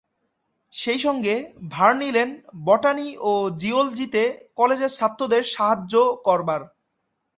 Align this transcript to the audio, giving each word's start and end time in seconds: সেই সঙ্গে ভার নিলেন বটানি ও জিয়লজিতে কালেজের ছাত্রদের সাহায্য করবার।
সেই 0.73 0.99
সঙ্গে 0.99 1.35
ভার 1.71 1.93
নিলেন 1.95 2.29
বটানি 2.65 3.07
ও 3.21 3.31
জিয়লজিতে 3.61 4.23
কালেজের 4.57 4.91
ছাত্রদের 4.97 5.43
সাহায্য 5.53 5.93
করবার। 6.25 6.61